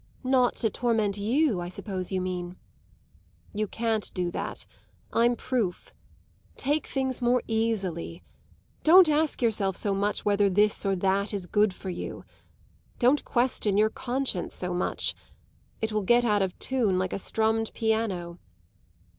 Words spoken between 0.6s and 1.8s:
torment you, I